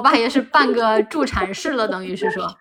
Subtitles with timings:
[0.00, 2.48] 我爸也是半个助产士了，等于是说。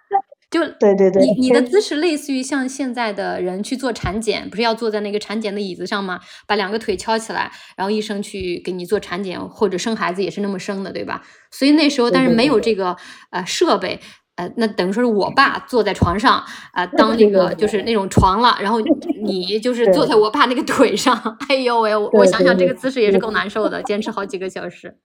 [0.52, 6.20] 就对对对，你你的姿势类似于像现在的人去做产检，不是要坐在那个产检的椅子上吗？
[6.48, 11.22] 把两个腿翘起来，然后医生去给你做产检或者生孩子也是那么生的，对吧？
[11.52, 12.98] 所以那时候但是没有这个
[13.30, 14.00] 呃设备，
[14.38, 16.44] 呃，那等于说是我爸坐在床上
[16.74, 18.80] 啊，当那个就是那种床了，然后
[19.24, 21.16] 你就是坐在我爸那个腿上，
[21.48, 24.98] 哎呦喂，我想想这个姿势也是够难受的，坚持好几个小时。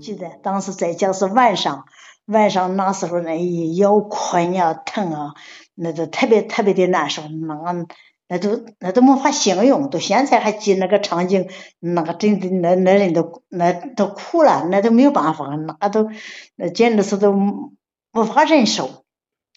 [0.00, 1.84] 记得当时在家是晚上，
[2.26, 5.34] 晚上那时候那一腰困呀疼啊，
[5.74, 7.86] 那都特别特别的难受，那个
[8.28, 9.90] 那都那都没法形容。
[9.90, 11.48] 到现在还记那个场景，
[11.80, 15.46] 那个真的那那人都那都哭了，那都没有办法，
[15.80, 16.08] 那都
[16.56, 19.04] 那简直是都无法忍受。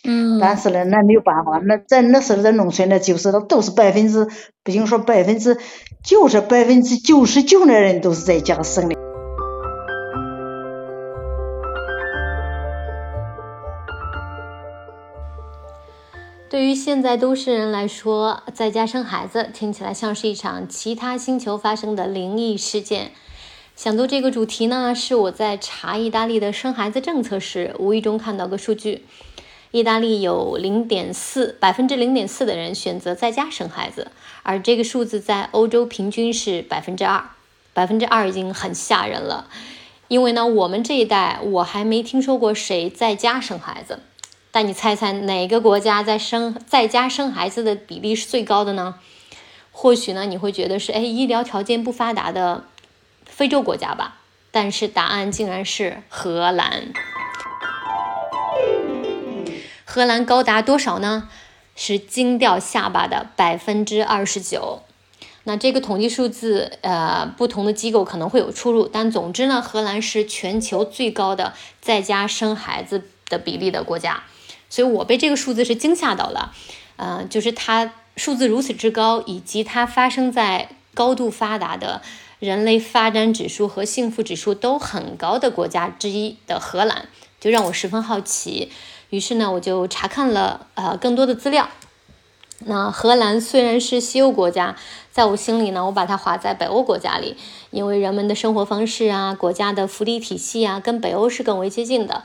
[0.04, 0.40] 嗯。
[0.40, 4.28] 但是呢，那没有办法，那在那时候在农村，那就是都是百分之，
[4.64, 5.58] 不行说百分之
[6.04, 9.13] 就是，百分之九十九的人都是在家生的。
[16.54, 23.12] 对于现在都市人来说，在家生孩子听起来像是一场其他星球发生的灵异事件。
[23.76, 29.04] 想做这个主题呢，是我在查意大利的生孩子政策时，无意中看到个数据：
[29.72, 34.12] 意大利有零点四百分之零点四的人选择在家生孩子，
[34.44, 37.32] 而这个数字在欧洲平均是百分之二，
[37.74, 39.48] 百分之二已经很吓人了。
[40.08, 43.98] 因为呢，我们这一代我还没听说过谁在家生孩子。
[44.56, 49.00] 但你猜猜哪个国家在生在家生孩子的比例是最高的呢？
[49.72, 52.66] 或许呢你会觉得是哎医疗条件不发达的
[53.26, 54.20] 非洲国家吧？
[54.52, 56.94] 但是答案竟然是荷兰。
[59.86, 61.28] 荷兰高达多少呢？
[61.76, 64.84] 是惊掉下巴的百分之二十九。
[65.46, 74.22] 那这个统计数字呃不同的机构可能会有出入，但总之呢荷兰是全球最高的在家生孩子的比例的国家。
[74.74, 76.52] 所以我被这个数字是惊吓到了，
[76.96, 82.02] 呃，就是它数字如此之高，以及它发生在高度发达的
[82.40, 87.08] 人类发展指数和幸福指数都很高的国家之一的荷兰，
[87.40, 88.72] 就让我十分好奇。
[89.12, 91.70] 于是呢，我就查看了呃更多的资料。
[92.66, 94.76] 那荷兰虽然是西欧国家，
[95.12, 97.38] 在我心里呢，我把它划在北欧国家里，
[97.70, 102.24] 因为人们的生活方式啊，国家的福利体系啊，跟北欧是更为接近的。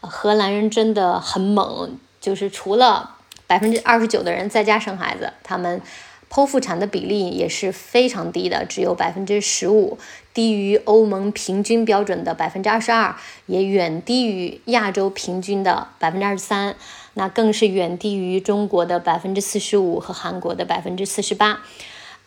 [0.00, 3.16] 荷兰人真的很猛，就是除了
[3.46, 5.82] 百分之二十九的人在家生孩子，他们
[6.30, 9.98] 剖腹产的比例也是非常低的，只有百分之十五，
[10.32, 13.16] 低于欧盟平均标准的百分之二十二，
[13.46, 16.76] 也远低于亚洲平均的百分之二十三，
[17.14, 21.60] 那更是远低于中国的百分之四十五和韩国的百分之四十八。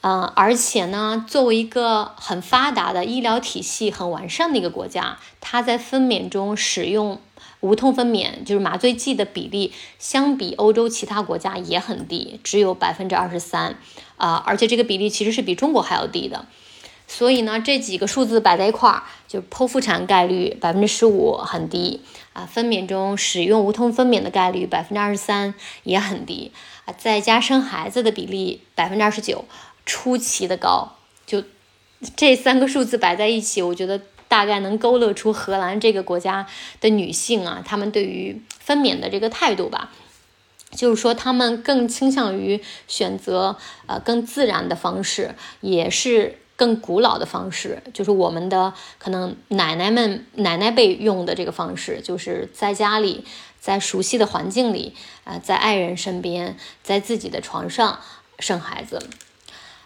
[0.01, 7.19] 嗯，而且呢，作为一个很发达的医疗体系很完善的一个国家，它在分娩中使用。
[7.63, 13.78] 无痛分娩就是麻醉剂的比例，相比欧洲其他国家也很低，只有百分之二十三
[14.18, 16.46] 啊，而且这个比例其实是比中国还要低的。
[17.07, 22.02] 所以呢，这几个数字摆在一块儿，就剖腹产概率百分之十五很低
[22.34, 25.53] 啊，分娩中使用无痛分娩的概率百分之二十三
[25.84, 26.52] 也很低
[26.84, 29.46] 啊，在家生孩子的比例百分之二十九，
[29.85, 30.97] 出奇的高。
[31.25, 31.41] 就
[32.18, 34.02] 这三个数字摆在一起，我觉得。
[34.33, 36.47] 大概能勾勒出荷兰这个国家
[36.81, 39.91] 的女性啊，她们对于分娩的这个态度吧，
[40.71, 53.25] 就是说她们更倾向于选择呃更自然的方式，也是更古老的方式，就是我们的可能奶奶们奶奶辈用的这个方式，就是在家里，
[53.59, 54.95] 在熟悉的环境里
[55.25, 57.99] 啊，在爱人身边，在自己的床上
[58.39, 58.99] 生孩子，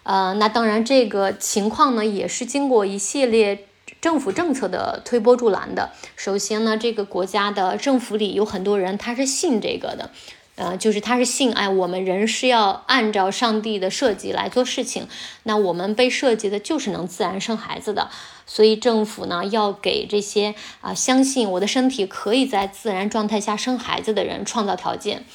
[0.03, 3.66] 呃，那当然这个情况呢，也是经过一系列。
[4.01, 10.09] 政府政策的推波助澜的，首先呢，这个国家的政府里有很多人，他是信这个的，
[10.55, 15.07] 呃，就是他是信，哎，我们人是要按照上帝的设计来做事情，
[15.43, 18.09] 那我们被设计的就是能自然生孩子的，
[18.45, 25.25] 所以政府呢要给这些啊相信我的身体可以在自然状态下生孩子的人创造条件。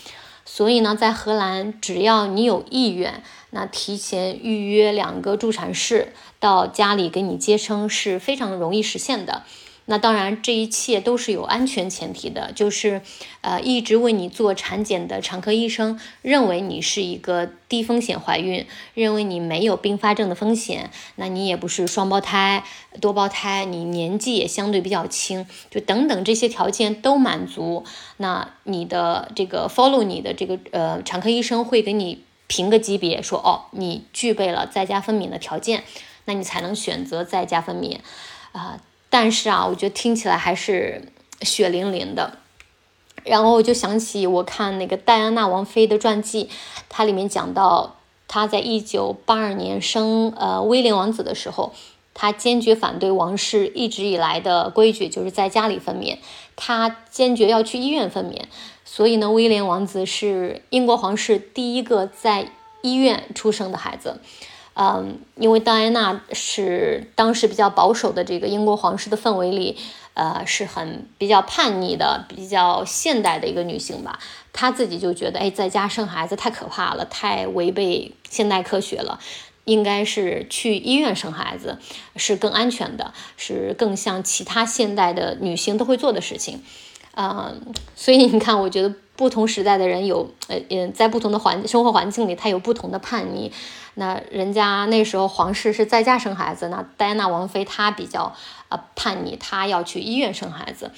[0.45, 3.23] 所以呢，在荷兰，只要你有意愿，
[3.55, 9.43] 那提前预约两个助产士到家里给你接生是非常容易实现的。
[9.87, 13.03] 那当然，这一切都是有安全前提的，就是，
[13.41, 18.65] 呃，一直为你做产检的产科医生认为你是一个低风险怀孕，
[18.95, 22.63] 认为你没有并发症的风险，那你也不是双胞胎、
[23.01, 27.85] 多胞胎，你年纪也相对比较轻，就等等这些条件都满足，
[28.19, 32.23] 那你的这个 follow 你的这个呃产科医生会给你
[32.53, 35.85] 评个级别，说哦，你具备了在家分娩的条件。
[36.27, 38.01] 那你才能选择在家分娩
[38.53, 38.79] 啊。
[39.09, 41.11] 但是啊，我觉得听起来还是
[41.41, 42.37] 血淋淋的。
[43.25, 46.51] 然后我就想起我看那个戴安娜王妃的传记，
[46.91, 47.97] 它里面讲到
[48.29, 51.73] 她在一九八二年生呃威廉王子的时候，
[52.15, 56.19] 她坚决反对王室一直以来的规矩，就是在家里分娩，
[56.57, 58.43] 她坚决要去医院分娩。
[58.85, 62.51] 所以呢，威廉王子是英国皇室第一个在
[62.83, 64.21] 医院出生的孩子。
[64.75, 69.77] 嗯，因为戴安娜是当时比较保守的这个英国皇室的氛围里。
[70.15, 74.19] 呃，是很比较叛逆的、比较现代的一个女性吧。
[74.53, 79.19] 她自己就觉得，哎，在家生孩子太可怕了，太违背现代科学了，
[79.65, 81.79] 应该是去医院生孩子
[82.17, 86.63] 是更安全的，是更像其他现代的女性都会做的事情。
[87.15, 93.53] 嗯，所以你看，我觉得不同时代的人有，呃，嗯，在不同的环生活环境里，他有不同的叛逆。
[93.95, 98.35] 那人家那时候皇室是在家生孩子，那戴安娜王妃她比较
[98.71, 100.91] 呃叛逆，她要去医院生孩子。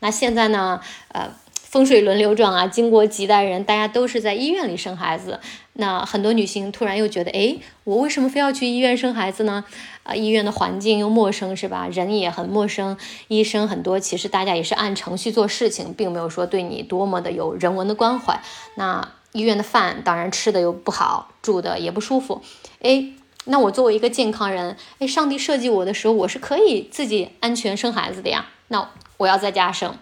[0.00, 0.78] 那现在呢，
[1.08, 1.30] 呃，
[1.72, 5.40] 风水轮流转啊，经过几代人，大家都是在医院里生孩子。
[5.72, 9.64] 那很多女性突然又觉得，哎，我为什么非要去医院生孩子呢？
[10.02, 11.88] 啊，医院的环境又陌生，是吧？
[11.90, 12.98] 人也很陌生，
[13.28, 18.40] 医生很多，其实大家也是按程序做事情，并没有说对你多么的有人文的关怀。
[18.74, 19.08] 那。
[19.32, 22.42] 医院的饭当然吃的又不好，住的也不舒服。
[22.82, 23.06] 哎，
[23.46, 28.50] 那我作为一个健康人，哎，上帝设计我的时候，我是可以自己安全生孩子的呀。
[28.68, 29.96] 那我要在家生，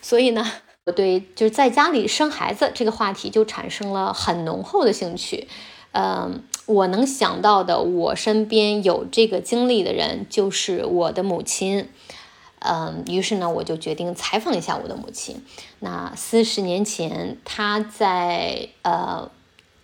[0.00, 0.50] 所以呢，
[0.86, 5.48] 我对就是在家里生孩子这个话题就产生了很浓厚的兴趣。
[5.92, 11.88] 嗯，我能想到的，我身边有这个经历的人就是我的母亲。
[12.58, 15.42] 嗯，于是呢，我就决定采访一下我的母亲。
[15.80, 19.30] 那四十年前，她在呃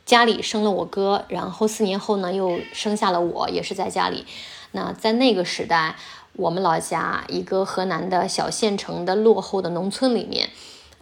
[0.04, 4.26] 家里生了我哥，然后四年后呢，又生下了我，也是在家里。
[4.72, 5.96] 那在那个时代，
[6.34, 10.50] 我们老家一个河南的小县城的落后的农村里面，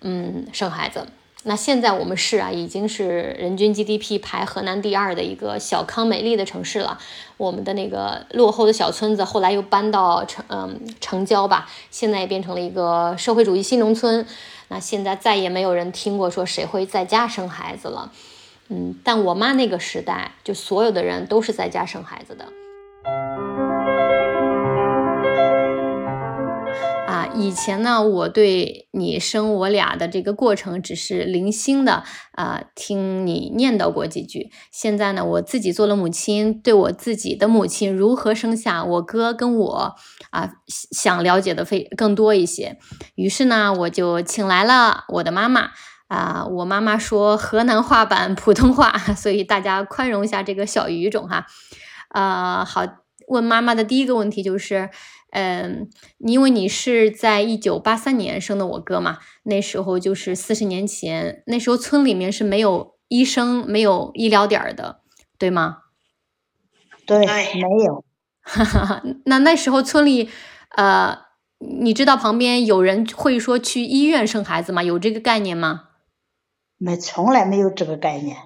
[0.00, 1.06] 嗯，生孩子。
[1.44, 6.98] 那现在我们市啊，已经是人均 GDP 排河南第二的一个小康美丽的城市了。
[7.36, 14.26] 我们的那个落后的小村子，后来又搬到城嗯城郊吧，现在也变成了一个社会主义新农村。
[14.66, 18.12] 那现在再也没有人听过说谁会在家生孩子了。
[18.68, 23.67] 嗯，但我妈那个时代，就所有的人都是在家生孩子的。
[27.40, 32.02] 以前呢，我对你生我俩的这个过程只是零星的
[32.32, 34.50] 啊，听你念叨过几句。
[34.72, 39.94] 现在呢，我自己做了母亲，对我自己的母亲如何生下我哥跟我
[40.30, 40.50] 啊，
[40.92, 42.78] 想了解的非更多一些。
[43.14, 45.70] 于是呢，我就请来了我的妈妈
[46.08, 51.46] 啊，我妈妈说河南话版普通话， 所以大家宽容一下这个小语种哈。
[52.08, 52.82] 啊，好，
[53.28, 54.90] 问妈妈的第一个问题就是。
[55.30, 65.02] 嗯，因为你是在一九八三年生的我哥嘛，那时候就是四十年前，那时候村里面是没有医生、没有医疗点儿的，
[65.38, 65.80] 对吗？
[67.06, 68.04] 对，没有。
[69.26, 70.30] 那那时候村里，
[70.76, 71.18] 呃，
[71.58, 74.82] 你知道旁边有人会说去医院生孩子吗？
[74.82, 75.90] 有这个概念吗？
[76.78, 78.38] 没，从来没有这个概念。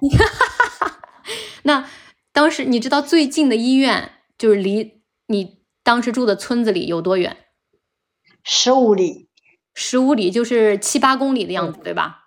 [1.63, 1.89] 那
[2.33, 5.62] 当时你知道最近的医院就是离你。
[5.83, 7.37] 当时住的村子里有多远？
[8.43, 9.29] 十五里，
[9.73, 12.25] 十五里就是七八公里的样子，对吧？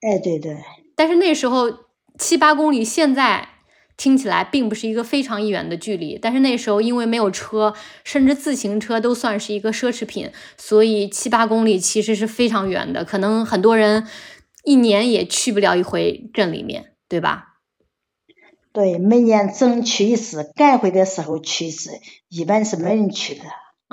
[0.00, 0.58] 哎，对对。
[0.94, 1.70] 但是那时候
[2.18, 3.48] 七八公里，现在
[3.96, 6.18] 听起来并不是一个非常远的距离。
[6.20, 13.04] 但是那时候因为没有车，甚至自行车都算是一个奢侈品，所以七八公里其实是非常远的。
[13.04, 14.06] 可能很多人
[14.64, 17.51] 一年也去不了一回镇里面，对吧？
[18.72, 21.90] 对，每年争取一次，赶回的时候去一次，
[22.28, 23.42] 一般是没人去的。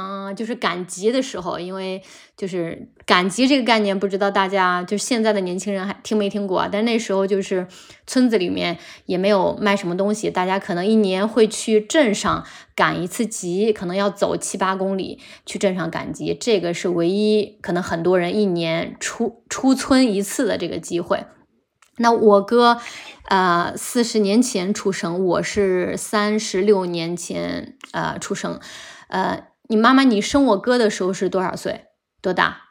[0.01, 2.01] 嗯，就是赶集的时候，因为
[2.37, 6.65] 就是赶集这个概念，不知道大家就现在的年轻人还听没听过？
[6.71, 7.67] 但那时候就是
[8.07, 21.25] 村子里面也没有卖什么东西，大家可能一年会去镇上赶一次集，可能要走七八公里去镇上赶集，这个是唯一可能很多人一年出出村一次的这个机会。
[22.01, 22.79] 那我哥，
[23.25, 28.57] 呃，四十年前出生，我是三十六年前呃出生，
[29.09, 31.87] 呃，你妈妈你生我哥的时候是多少岁？
[32.21, 32.61] 多大？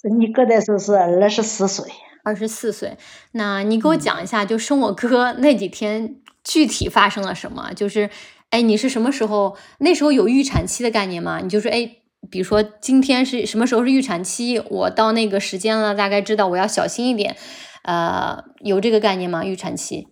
[0.00, 1.86] 生你哥的时候是二十四岁。
[2.24, 2.96] 二十四岁。
[3.32, 7.72] 那你给我讲一下，就生我哥那几天具体发生了什么？
[7.74, 8.08] 就是，
[8.50, 9.56] 哎，你是什么时候？
[9.78, 11.40] 那时候有预产期的概念吗？
[11.42, 11.96] 你就说，哎。
[12.30, 14.58] 比如说今天是什么时候是预产期？
[14.70, 17.36] 我到那个时间了，大概知道我要小心一点。
[17.82, 19.44] 呃，有这个概念吗？
[19.44, 20.08] 预产期？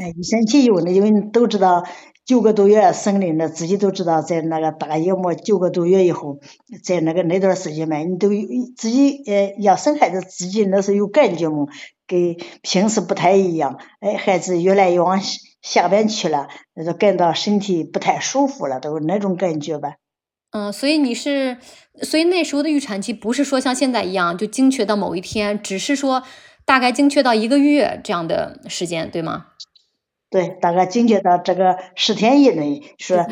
[0.00, 1.84] 哎，预产期有的，因为都知道
[2.24, 6.40] 九个多月生的，那自己都知道，在那个大月末九个多月以后，
[6.82, 8.28] 在那个那段时间嘛，你都
[8.76, 11.66] 自己呃要生孩子，自己那是有感觉嘛，
[12.08, 13.78] 跟平时不太一样。
[14.00, 15.20] 哎，孩子越来越往
[15.62, 19.94] 下边去了，那就感到身体不太舒服了，都那种感觉吧。
[20.54, 21.58] 嗯，所以你是，
[22.02, 26.22] 所以那时候的预产期不是说像现在一样就精确到某一天，只是说
[26.64, 29.46] 大概精确到一个月这样的时间，对吗？
[30.30, 33.26] 对，大概精确到这个十天以内，说，呃，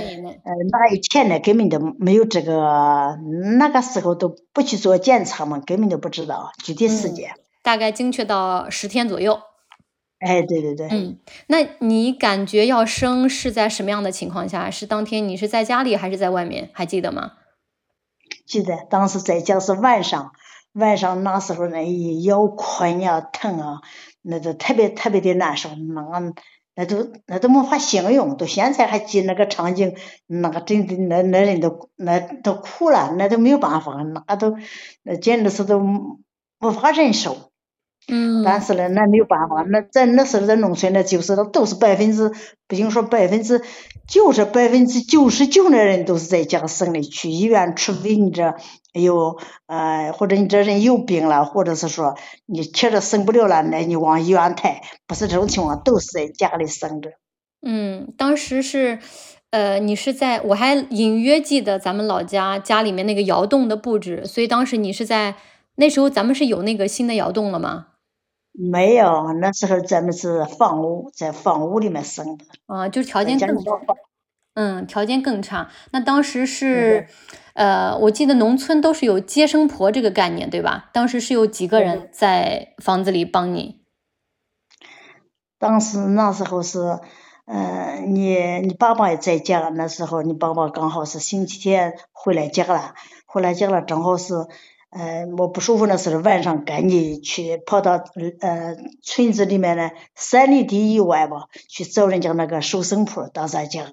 [0.73, 3.17] 哪以前呢根本都没有这个，
[3.57, 7.31] 那个时候都不去做检查嘛，根本都不知道具体时间。
[7.63, 9.39] 大概精确到十天左右。
[10.25, 10.89] 哎，对对对。
[10.89, 14.71] 嗯，那你感觉要生是在什么样的情况下？
[14.71, 16.71] 是当天你是在家里还是在外面？
[16.73, 17.33] 还记得吗？
[18.47, 20.33] 记得，当时在家是晚上，
[20.75, 21.83] 晚上那时候那
[22.23, 23.81] 腰困呀疼啊，
[24.23, 26.35] 那都特别特别的难受，那个
[26.75, 33.93] 那都那都没法形容，到现在还记那个场景，那个真的那那人都那都哭了，那都没有办法，
[34.27, 34.57] 那都
[35.03, 35.79] 那简直是都
[36.61, 37.52] 无法忍受。
[38.09, 42.33] 嗯，但是呢，那没有办法，那咱那时候在农村，那就是都是百分之，
[42.67, 43.63] 不行说百分之
[44.09, 48.55] 九十，百分之九十九的人都是在家生的，去医院，除非你这
[48.93, 52.17] 有呃，或者你这人有病了，或者是说
[52.47, 57.13] 你确实生不了了，那你往医院抬，不是这种情况，都是在家里生的。
[57.65, 58.99] 嗯，当时是，
[59.51, 65.37] 呃，你是在，我还隐约记得咱们老家家里面那个窑洞的布置，所以当时你是在
[65.77, 67.87] 那时候咱们是有那个新的窑洞了吗？
[68.53, 72.45] 没有，那时候咱们是房屋，在房屋里面生的。
[72.67, 73.71] 啊，就条件更差。
[74.55, 75.71] 嗯，条件更差。
[75.93, 77.09] 那当时是，
[77.55, 80.91] 呃，我记得农村都是有接生婆这个概念，对吧？
[80.93, 83.81] 当时是有几个人在房子里帮你？
[85.59, 87.01] 当时那时候是，
[87.47, 92.95] 呃，你你爸爸也在家，那时候你爸爸刚好是星期天回来家了，
[93.25, 94.35] 回来家了正好是。
[94.93, 98.05] 呃，我不舒服的时候，晚上赶紧去跑到
[98.41, 103.93] 呃村子里面的三里地以外吧，去找人家那个收生婆当咱家。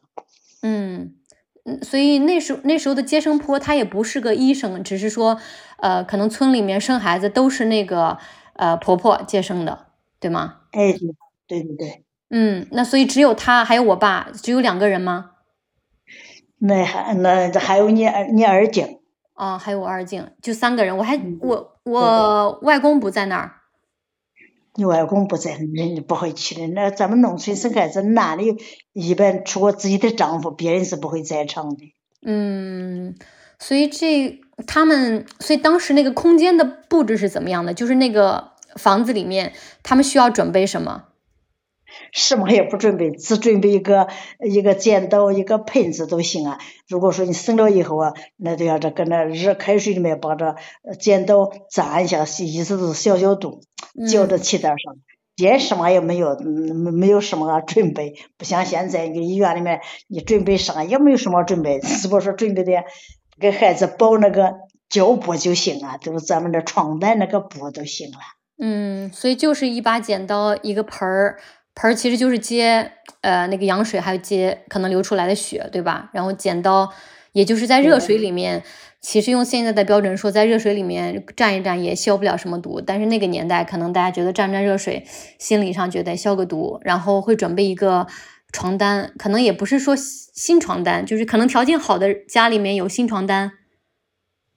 [0.62, 1.16] 嗯
[1.64, 5.40] 嗯，所以那时候那时候的接生婆她也不是个医生，只是说
[5.78, 8.18] 呃，可能村里面生孩子都是那个
[8.54, 9.88] 呃婆婆接生的，
[10.20, 10.64] 对吗？
[10.72, 10.92] 哎，
[11.48, 12.04] 对对对对。
[12.30, 15.32] 嗯，那所以只有她还有我爸，只有两个人吗？
[16.58, 18.99] 那还那还有你二你二姐。
[19.40, 20.98] 啊，还有我二静，就三个人。
[20.98, 23.56] 我还我我外公不在那儿。
[24.76, 26.68] 你外公不在，人家不会去的。
[26.68, 28.44] 那咱们农村生孩子，男的
[28.92, 31.94] 一般除过自己的丈夫，别人是不会在场的。
[32.22, 33.16] 嗯，
[33.60, 37.74] 所以这他们，所以当时那个空间的布置是怎么样的？
[37.74, 39.54] 就是那个房子里面，
[39.84, 41.06] 他们需要准备什么？
[42.12, 44.08] 什么也不准备，只准备一个
[44.40, 46.60] 一个剪刀、一个盆子都行啊。
[46.88, 50.56] 如果说你生了以后啊，那就要这搁那热开水里面把这
[51.00, 53.62] 剪刀扎一下，意思是消消毒，
[54.12, 54.96] 浇到气袋上。
[55.36, 62.84] 别什么也没有，没没有什么准备，不像现在你医院里面，你准备啥也没有什么准备，只不过说准备点
[63.40, 64.56] 给孩子包那个
[64.90, 68.18] 胶布就行了，就是咱们的床单那个布都行了。
[68.62, 71.40] 嗯，所以就是一把剪刀，一个盆儿。
[71.82, 76.10] 盆儿其实就是接呃那个羊水，还有接可能流出来的血，对吧？
[76.12, 76.92] 然后剪刀，
[77.32, 78.62] 也就是在热水里面，
[79.00, 82.82] 其实用现在的标准说，在热水里面蘸一蘸也消不了什么毒。
[82.82, 85.06] 但是那个年代，可能大家觉得蘸蘸热水，
[85.38, 88.08] 心理上觉得消个毒，然后会准备一个
[88.52, 93.54] 床单，可能也不是说新床单，就是可能条件好的家里面有新床单。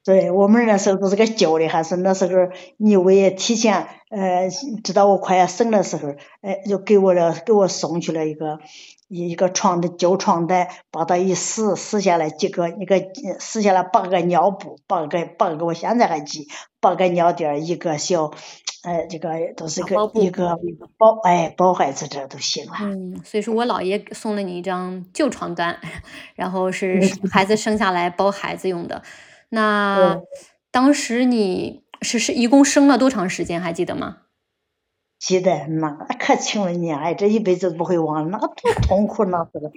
[0.04, 4.48] 对我们那时候都是个旧的，还是那时候你为提前呃
[4.82, 6.08] 知道我快要生的时候，
[6.40, 8.58] 哎就给我了给我送去了一个
[9.06, 13.00] 一一个床的旧床单，把它一撕撕下来几个一个
[13.38, 16.48] 撕下来八个尿布，八个八个我现在还记，
[16.80, 18.32] 八个尿垫一个小，
[18.82, 20.58] 哎这个都是个一个
[20.98, 22.72] 包哎包孩子这都行了。
[22.80, 25.78] 嗯，所以说我姥爷送了你一张旧床单，
[26.34, 29.00] 然后是孩子生下来包孩子用的。
[29.54, 30.22] 那
[30.70, 33.60] 当时你是是一共生了多长时间？
[33.60, 34.16] 还记得吗？
[35.18, 39.70] 记得，那可清了你，哎，这一辈子不会忘，那多痛苦那时候，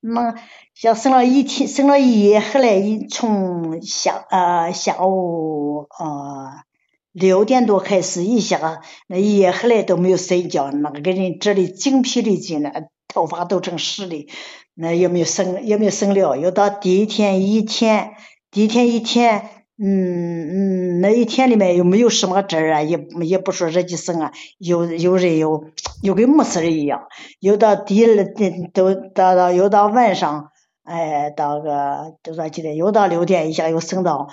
[0.00, 0.34] 那
[0.74, 6.64] 像生了一天，生了一夜，后来一从下呃下午呃
[7.12, 12.72] 六点多开始一下，那一夜后来都没有睡觉，那个给人折的精疲力尽了，
[13.06, 14.26] 头发都成湿的，
[14.74, 18.14] 那也没有生也没有生了，又到第一天一天。
[18.52, 19.48] 第一天一天
[19.82, 25.64] 嗯嗯，那一天里面又没有什么汁儿啊，也也不说热气生啊，有有人有
[26.02, 27.08] 又跟没事一样。
[27.40, 28.24] 又到第二
[28.72, 30.50] 都到到又到晚上，
[30.84, 32.76] 哎，到个多少几点？
[32.76, 34.28] 又到六点，一下又升到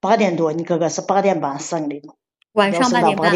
[0.00, 0.52] 八点多。
[0.52, 2.14] 你哥哥是八点半升的嘛？
[2.52, 3.32] 晚上八点半。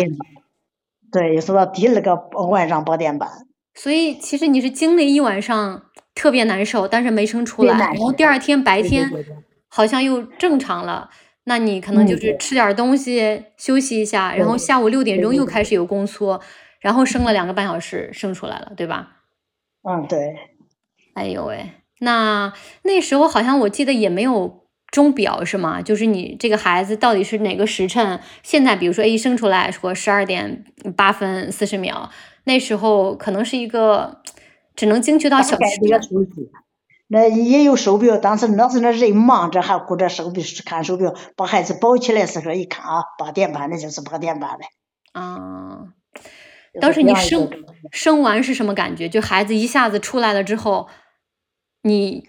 [1.12, 2.16] 对，又升到第二个
[2.48, 3.30] 晚上八点半。
[3.72, 5.82] 所以其实你是经历一晚上
[6.14, 9.08] 特别难受，但是没生出来，然后第二天白天
[9.74, 11.10] 好像又正常了。
[11.46, 16.40] 那你可能就是吃点东西休息一下，然后下午六点钟又开始有宫缩，
[16.78, 19.16] 然后生了两个半小时生出来了，对吧？
[19.82, 20.36] 嗯，对。
[21.14, 22.52] 哎呦喂，那
[22.82, 25.82] 那时候好像我记得也没有钟表是吗？
[25.82, 28.20] 就是你这个孩子到底是哪个时辰？
[28.42, 30.64] 现在比如说一生出来说十二点
[30.96, 32.08] 八分四十秒，
[32.44, 34.22] 那时候可能是一个
[34.74, 35.80] 只能精确到小时。
[37.14, 44.58] 那也有手表，当时那是那人忙着还顾着手表看手表，把孩子抱起来时候一看啊，八点半那就是八点半了。
[45.12, 45.94] 啊，
[46.80, 47.48] 当时你生
[47.92, 49.08] 生完是什么感觉？
[49.08, 50.88] 就孩子一下子出来了之后，
[51.82, 52.24] 你，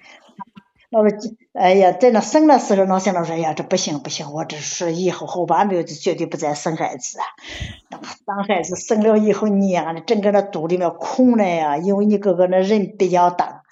[0.92, 1.10] 那么
[1.54, 7.26] 哎呀，在那生的时候，那想到说，哎呀，这不行不行，我这是以后后半辈子绝对不再生孩子啊。
[8.28, 13.64] 当孩子生了以后，你呀，整个那肚里面空了呀，因为你哥哥那人比较大。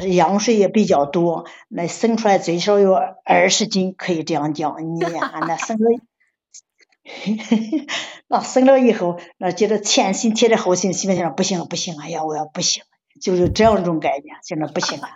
[0.00, 2.94] 羊水也比较多，那生出来最少有
[3.24, 4.76] 二十斤，可以这样讲。
[4.94, 6.00] 你呀，那生了，
[8.28, 12.82] 那生了以后，那觉得前心贴着后心，心里想不行不行，哎呀，我要不行，
[13.20, 15.08] 就是这样一种概念，现在不行了。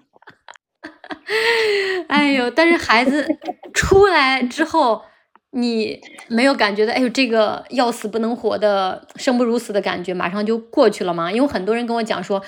[2.09, 3.27] 哎呦，但是孩子
[3.73, 5.03] 出来之后，
[5.51, 11.33] 你没有感觉到，哎呦，这个要死不能活的生不如死的感觉，马上就过去了吗？
[11.33, 12.43] 因为很多人跟我讲说，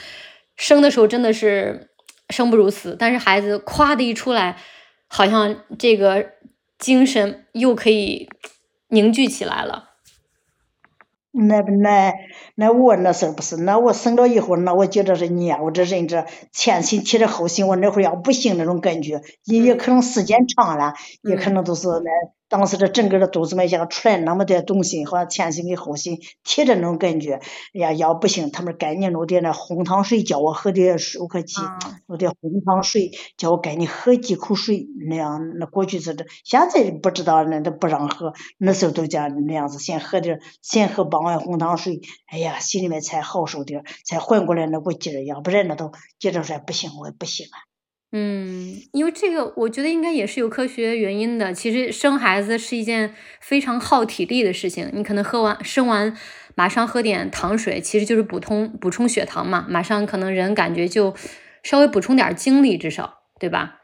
[0.56, 1.88] 生的时候真的是。
[2.30, 4.56] 生不如死，但是孩子咵的一出来，
[5.08, 6.32] 好像这个
[6.78, 8.28] 精神又可以
[8.88, 9.84] 凝聚起来了。
[11.30, 12.14] 那那
[12.54, 22.37] 那我那时候不是，那我生了以后，那我觉得是你呀，我这人这前心贴着后心，我那会儿要不行那种感觉，也也可能时间长了，也可能都是那。
[22.48, 27.34] 当时这整个的肚子里像出来那么点东西，好像前心跟后心贴着那种感觉。
[27.74, 31.60] 哎呀，要不行，他们赶紧弄点那红糖水叫我喝点水，我可记，
[32.06, 47.77] 弄点红糖水叫我赶紧喝几口水，那样那过去是这，现在不知道那都不让喝，那时候都讲那样子，先喝点，先喝半碗红糖水，哎呀，心里面才好受点，才缓过来那股劲儿，要不然那都接着说不行，我也不行啊。
[48.10, 51.52] 嗯，因为这个，我觉得应该也是有科学原因的。
[51.52, 54.90] 其实生孩子是一件非常耗体力的事情。
[54.94, 56.16] 你可能喝完生完，
[56.54, 59.66] 马上喝点糖水，其实就是补充补充血糖嘛。
[59.68, 61.14] 马上可能人感觉就
[61.62, 63.80] 稍微补充点精力，至少对吧？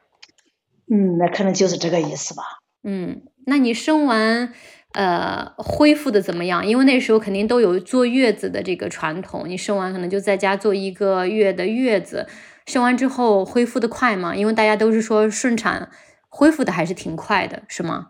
[0.91, 2.43] 嗯，那可能就是这个意思吧。
[2.83, 4.55] 嗯，那你生完
[4.95, 6.67] 呃恢复的怎么样？
[6.67, 12.27] 因为那时候肯定都有坐月子的这个传统，你生完可能就在家坐一个月的月子。
[12.67, 14.35] 生完之后恢复的快吗？
[14.35, 15.91] 因为大家都是说顺产
[16.29, 18.09] 恢复的还是挺快的，是吗？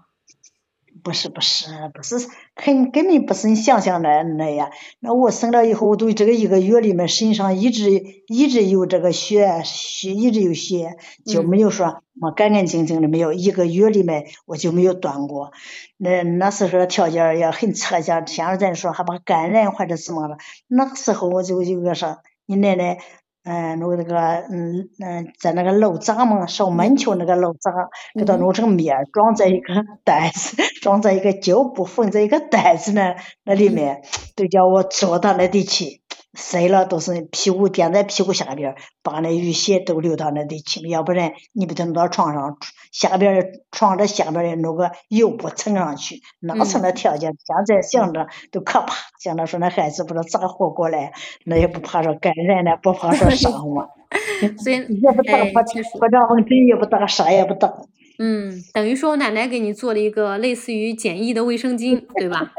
[1.02, 2.16] 不是不是不是，
[2.54, 4.70] 肯根本不是你想象的那样。
[5.00, 7.90] 那我生了以后，我都这个一个月里面身上一直
[8.26, 13.34] 一直有这个血血一直有血，就没有说么干干净净的没有。
[13.34, 15.52] 一个月里面我就没有断过。
[15.98, 20.38] 那那时候条件也很差，像现在说还怕感染或者什么了。
[20.68, 22.98] 那个时候我就有个说，你奶奶。
[23.44, 24.16] 嗯，弄那个，
[24.50, 27.70] 嗯嗯，在那个肉渣嘛，烧闷球那个肉渣，
[28.18, 34.02] 给它弄成面，装在一个袋子， 装在一个胶布缝在一个袋子那那里面，
[34.34, 36.00] 都叫我坐到那里去。
[36.34, 42.58] 塞了都是屁股垫在屁股下边，把那淤血都流到那里去，要不然你不得弄到床上，
[42.92, 47.36] 下边床的下边的弄个油布撑上去，哪是那条件？
[47.44, 51.12] 现在想着都可怕，想着说那孩子不知道咋活过来，
[51.44, 53.88] 那也不怕说感染了，不怕说伤亡，
[54.62, 55.62] 所以 也不打破
[55.98, 57.72] 破伤风针，也不打，啥也不打。
[58.18, 62.52] 嗯，等于说奶奶给你做了一个类似于简易的卫生巾，对吧？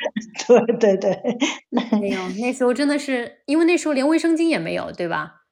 [0.46, 1.22] 对 对对，
[1.98, 5.42] 没有，那时候真的是，因为那时候连卫生巾也没有，对吧？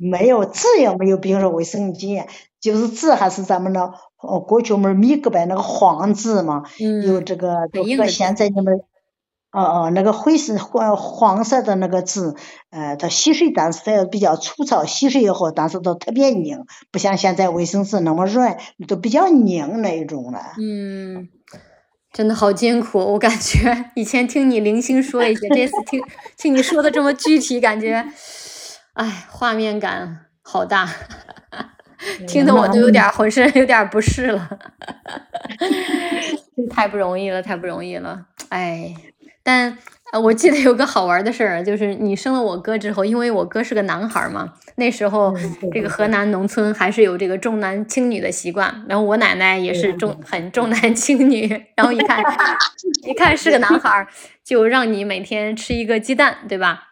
[0.00, 2.26] 没有纸也没有，比如说卫生巾，
[2.60, 6.62] 就是纸还是咱们的哦，过去我们米格白那个黄纸嘛，
[6.98, 7.54] 有这个，
[7.96, 8.74] 和现在你们，
[9.52, 12.34] 哦哦，那个灰色黄黄色的那个纸，
[12.70, 20.40] 呃，它吸水，但是它比较粗糙，吸水以后，但是都特别硬，不像现在卫生纸那么软，都比较硬那一种了。
[20.56, 21.41] 嗯。
[22.12, 26.02] 真的好艰苦，我感觉以前听你零星说一些，这次听
[26.36, 28.06] 听你说的这么具体，感觉，
[28.94, 30.88] 哎，画面感好大。
[32.26, 34.58] 听得我都有点浑身有点不适了
[36.68, 38.94] 太不容易了，太不容易了，哎，
[39.42, 39.78] 但。
[40.12, 45.34] 呃，我记得有个好玩的事儿，就是你生了我哥之后，因为我哥是个男孩嘛，那时候
[45.72, 52.22] 这个河南农村还是有这个重男轻女的习惯，然后我奶奶也是重很重男轻女，然后一看
[53.08, 54.06] 一看是个男孩，
[54.44, 56.91] 就让你每天吃一个鸡蛋，对吧？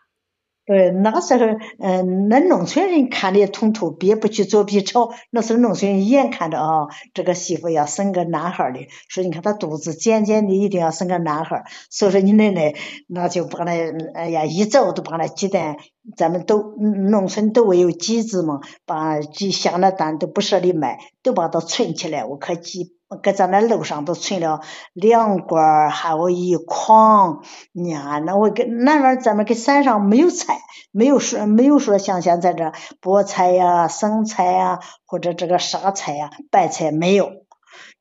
[0.71, 5.11] 呃，那个时候，嗯，那农村人看的通透，别不去做 B 超。
[5.31, 11.65] 那时候农村人眼看着啊，这个媳妇要生个男孩儿的，说你看他肚子尖尖的，一定要生个男孩儿。
[11.91, 12.73] 所以说你奶奶
[13.09, 13.73] 那就把那，
[14.15, 15.77] 哎呀，一早都把那鸡蛋，
[16.17, 22.25] 咱们都农村都会有鸡子嘛，把鸡下了蛋都不舍得卖，都把它存起来。
[22.25, 23.00] 我可鸡。
[23.17, 24.61] 搁咱那楼上都存了
[24.93, 27.43] 两罐，还有一筐。
[27.73, 30.61] 呀，那我跟那边咱们跟山上没有菜，
[30.93, 37.31] 没有说没有说像现在这菠菜呀、生菜呀，或者这个沙菜呀、白菜没有。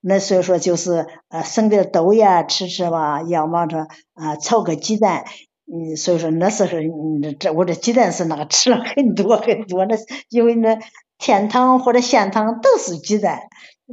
[0.02, 5.26] 那所以说就是呃生点豆芽吃吃吧，要么着啊炒个鸡蛋。
[5.72, 9.96] 嗯，所以说那时候嗯这我这鸡蛋是那个吃了很多很多，那
[10.30, 10.80] 因为那
[11.18, 13.42] 甜汤或者咸汤都是鸡蛋。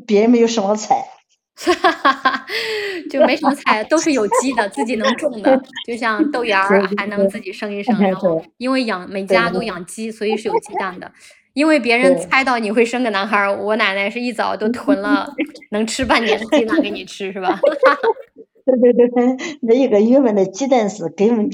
[0.05, 1.03] 别人没有什么菜，
[1.55, 2.47] 哈哈哈哈
[3.11, 7.99] 就没什么菜，都是有机的，自己能种的， 就像豆芽儿还能自己生一生。
[7.99, 11.11] 然后因为养每家都养鸡，所以是有鸡蛋的。
[11.55, 15.33] 因为别人猜到你会生个男孩，我奶奶是一早都囤了
[15.73, 17.59] 能吃半年的鸡蛋给你吃，是吧？
[18.67, 21.49] 对 对对，那一个月份的鸡蛋是根本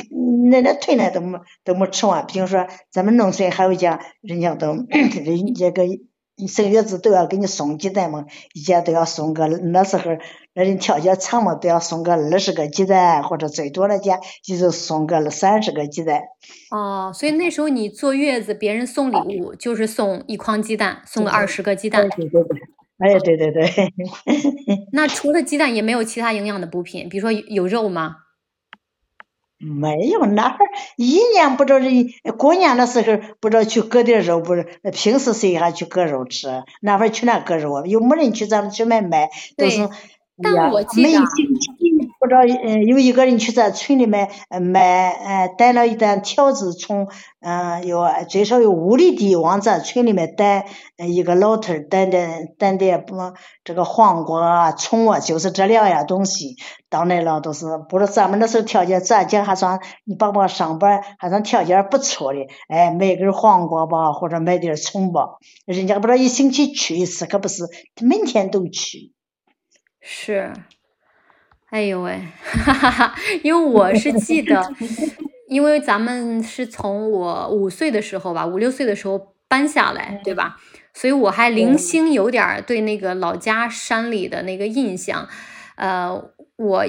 [0.50, 2.26] 那那囤了都没都没吃完。
[2.26, 4.72] 比如说咱们农村还有家，人家都
[5.24, 5.84] 人家个。
[6.36, 10.04] 你生月子都要给你送鸡蛋嘛，一家都要送个，那时候
[10.54, 16.22] 那人条件差嘛，都要送个二十个鸡蛋，或者最多的家就是送个三十个鸡蛋。
[16.70, 22.08] 哦，所以那时候你坐月子，别人送礼物就是送一筐鸡蛋，送个二十个鸡蛋。
[22.08, 22.58] 对对对，
[22.98, 23.92] 哎，对对对。
[24.92, 28.16] 那除了鸡蛋，也没有其他营养的补品，比如说有肉吗？
[29.62, 36.64] 没有，那会儿一年不着人过年的时候不知道去割点肉，不是平时谁还去割肉吃？
[36.80, 37.84] 那会儿去哪割肉啊？
[37.86, 39.88] 又没人去咱们去买卖，都是
[40.42, 41.08] 但我记得。
[41.20, 41.91] 不
[42.22, 47.08] 不知道，嗯，有一个人去在村里面买，呃，带了一担条子，从，
[47.40, 53.16] 嗯，有最少有五里地往咱村里面带，一个老头儿带点带点不
[53.64, 56.54] 这个黄瓜、葱啊，就是这两样东西，
[56.88, 67.64] 到那了都是，不是咱们那时候条件，咱家还算，你爸爸上班还算条件不错的，哎，买根黄瓜吧，或者买点葱吧，人家不知道一星期去一次，可不是
[68.00, 69.10] 每天都去。
[70.00, 70.52] 是。
[71.72, 73.14] 哎呦喂，哈哈哈！
[73.42, 74.62] 因为我是记得，
[75.48, 80.58] 因为咱们是从我五岁的时候吧，五六岁的时候搬下来，对吧？
[80.92, 85.26] 所以我还零星有点对那个老家山里的那个印象。
[85.76, 86.22] 呃，
[86.58, 86.84] 我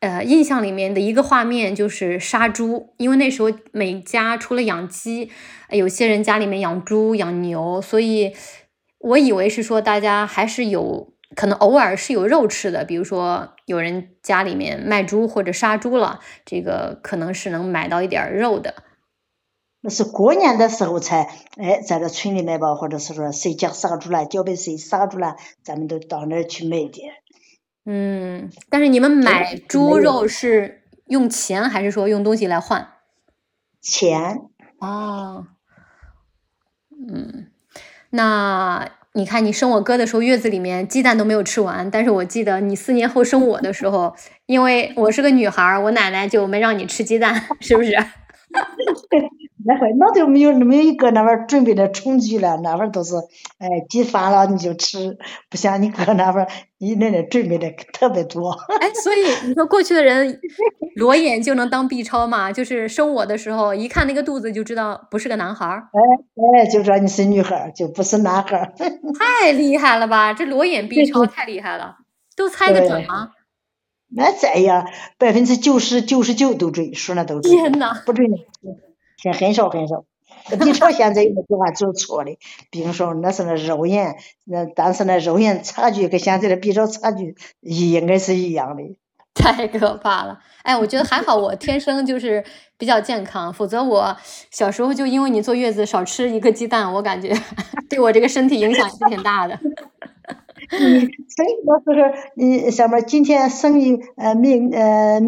[0.00, 5.30] 呃印象里面的一个画面就是杀猪，因为那时候每家除了养鸡，
[5.68, 8.32] 有些人家里面养猪养牛，所以
[9.00, 11.12] 我以为是说大家还是有。
[11.36, 18.74] 可能偶尔是有肉吃的，比如说有人家里面卖猪或者杀猪了，这个可能是能买到一点肉的。
[19.80, 27.10] 那是过年的时候才，哎，在这村里面吧，或者是说谁家杀猪了，交给谁杀猪了，咱们都到那儿去买的。
[27.86, 32.88] 嗯，但是你们买猪肉是用钱还是说用东西来换？
[33.80, 34.42] 钱。
[34.80, 35.46] 哦。
[36.90, 37.50] 嗯，
[38.10, 38.90] 那。
[39.14, 41.90] 你看，你生我哥的时候，月子里面鸡蛋都没有吃完。
[41.90, 44.14] 但是我记得你四年后生我的时候，
[44.46, 47.90] 因为我是个女孩，我奶奶就没让你吃鸡蛋， 是不是？
[49.64, 53.14] 那会那就没有没有一个那边准备的充足了，那会都是
[53.58, 55.18] 哎鸡饭了你就吃，
[55.50, 56.46] 不像你哥那边
[56.78, 58.50] 你那那准备的特别多。
[58.80, 60.40] 哎，所以你说过去的人
[60.96, 62.50] 裸眼就能当 B 超嘛？
[62.50, 65.88] 就是生我的时候，一看那个肚子就知道不是个男孩儿。
[65.92, 66.00] 哎
[66.62, 68.72] 哎，就知道你是女孩，就不是男孩。
[69.18, 70.32] 太厉害了吧！
[70.32, 71.96] 这裸眼 B 超太厉害了，
[72.34, 73.30] 都猜得准吗？
[74.14, 74.86] 那在呀
[75.18, 77.54] 百分之九十九十九都准，说那都准。
[77.54, 78.36] 天呐，不准的。
[79.16, 80.04] 现很少很少
[80.58, 82.38] ，B 超现在有的地方做错的，
[82.70, 88.82] 比如说那是那肉眼，那但是那肉眼差距跟现在的 B 超差距应该是一样的。
[89.32, 90.38] 太可怕了！
[90.62, 92.42] 哎，我觉得还好，我天生就是
[92.76, 94.16] 比较健康，否则我
[94.50, 97.32] 小时候就因为你坐月子少吃一个鸡蛋，我感觉
[97.88, 99.58] 对我这个身体影响也是挺大的。
[100.72, 105.20] 你生的时候，你什么今天生一呃明呃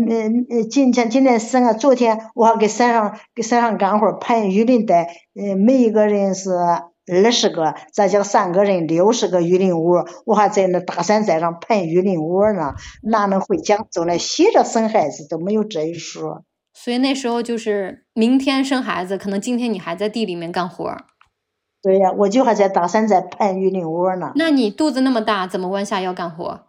[0.50, 14.16] 呃今天今天生啊，昨天我还给山上给山上干活盘玉林带，呃每一个人是二十个，咱家三个人六十个鱼鳞窝，我还在那大山寨上盘鱼鳞窝呢，哪能会讲究呢？
[14.18, 16.44] 写着生孩子都没有这一说。
[16.74, 20.96] 所以那时候就是明天生孩子，可能今天你还在地里面干活。
[21.82, 24.32] 对呀，我就还在大山在盘玉林窝呢。
[24.36, 26.60] 那你肚子那么大，怎么弯下腰干活？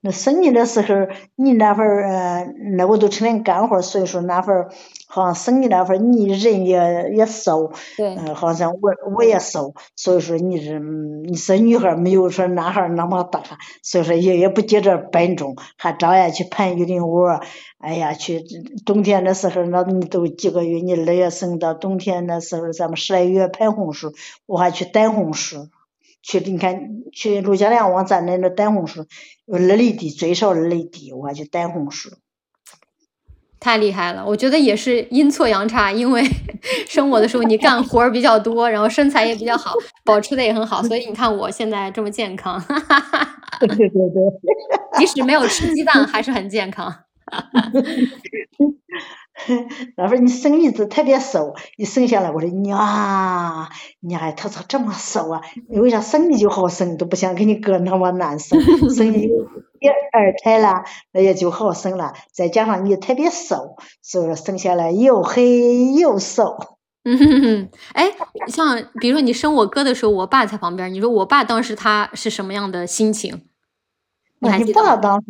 [0.00, 2.44] 那生你的时候，你那会儿呃，
[2.76, 4.70] 那我都成天干活，所以说那会儿
[5.14, 13.40] 好像生你那会儿，你人也也瘦，对，嗯，好像我我也瘦，所以说你是你是女孩没有说男孩那么大，
[13.80, 17.40] 所以说也也不觉着笨重，还照样去盘玉林窝。
[17.78, 18.42] 哎呀，去
[18.84, 24.12] 冬天的时候，那你都几个月，你二月生到冬天的时候，咱们十来月盘红薯，
[24.46, 25.68] 我还去掸红薯。
[26.22, 29.04] 去，你看，去陆家梁往咱那那掸红薯，
[29.46, 32.08] 二里地最少二里地，我还去掸红薯。
[33.64, 36.22] 太厉害了，我觉得也是阴错阳差， 因为
[36.86, 39.72] 生我的时候你干活比较多，然后身材也比较好，
[40.04, 42.62] 保持的也很好，所以你看我现在这么健康。
[43.58, 43.88] 对对对，
[45.00, 46.94] 即使没有吃鸡蛋，还是很健康。
[49.96, 53.68] 那会儿你生一子特别瘦，一生下来我说娘，
[54.00, 55.42] 你还他咋这么瘦啊？
[55.68, 58.60] 你为啥生你就好生，都不想给你哥那么难生。
[58.90, 59.28] 生一
[59.80, 62.14] 第二胎了，那也就好生了。
[62.32, 66.56] 再加上你特别瘦，所以说生下来又黑又瘦。
[67.06, 68.12] 嗯哼哼，哎，
[68.48, 73.42] 像比如说你生我哥的时候，我爸在旁边，你说我爸当时他是什么样的心情？
[74.38, 74.82] 你还记得？
[74.82, 75.26] 爸当时，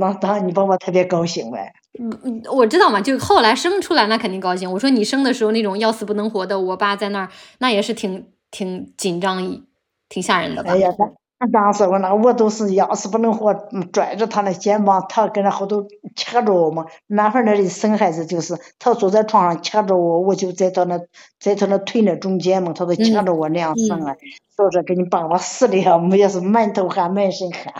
[0.00, 1.72] 那当然你爸爸特别高兴呗。
[1.98, 4.70] 嗯，我知道嘛，就后来生出来那肯定高兴。
[4.70, 9.62] 我说你生的时候那种要死不能活的，我爸在那儿，那也是挺挺紧张，
[10.08, 10.72] 挺吓人的吧？
[10.72, 10.90] 哎呀，
[11.38, 13.54] 那当时我那我都是要死不能活，
[13.92, 16.86] 拽着他那肩膀，他跟那后头掐着我嘛。
[17.08, 20.98] 男孩儿那里生孩子就是，他坐在床上掐着我，我就在他那
[21.38, 24.14] 在他那腿那中间嘛，他都掐着我那样生啊。
[24.14, 27.74] 所以说给你爸爸死的我们也是满头汗满身汗。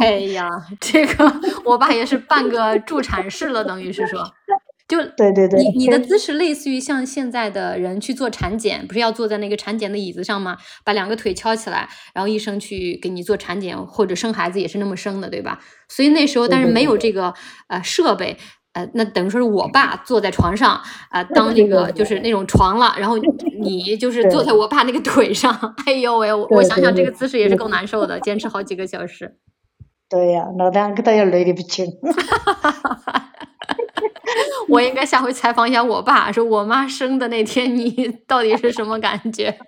[0.00, 0.48] 哎呀，
[0.80, 1.30] 这个
[1.64, 4.24] 我爸也是半个助产士了，等于是说，
[4.88, 10.56] 就 对对对，你你的姿势类似于像现在的人去做产检，不是要坐在那个产检的椅子上吗？
[10.82, 15.60] 把两个腿翘起来，然后医生去给你做产检或者生孩子也是那么生的，对吧？
[15.88, 17.34] 所以那时候但是没有这个
[17.68, 18.38] 呃设备。
[18.74, 23.16] 呃，那等于说是我爸坐在床上啊，当那个就是那种床了，然后
[23.60, 25.52] 你就是坐在我爸那个腿上。
[25.86, 29.36] 哎呦喂，我想想这个姿势也是够难受的，坚持好几个小时。
[30.08, 31.86] 对呀，老两个他也累的不轻。
[34.68, 37.90] 我应该下回采访一下我爸，说我妈生的那天你
[38.28, 39.58] 到底是什么感觉？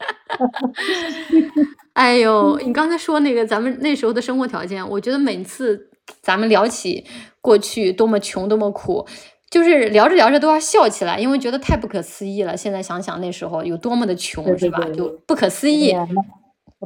[1.94, 5.89] 哎呦，你刚才说那个咱们那时候的生活条件，我觉得每次。
[6.22, 7.04] 咱们聊起
[7.40, 9.06] 过去多么穷多么苦，
[9.50, 12.56] 就是聊着聊着都要笑起来，因为觉得太不可思议了。
[12.56, 14.78] 现在想想那时候有多么的穷，是吧？
[14.94, 15.94] 就不可思议，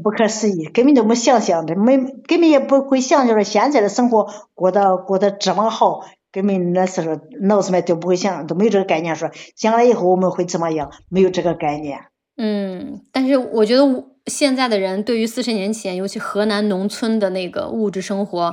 [0.03, 12.01] 不可思议，根本都没想象的，没根本也不会想象着现在的生活过得过得这么好，根本那时候脑子里面都不会想，都没有这个概念，说将来以后我们会怎么样，没有这个概念。
[12.37, 18.51] 嗯，但是我觉得现在的人对于四十年前，尤其河南农村的那个物质生活。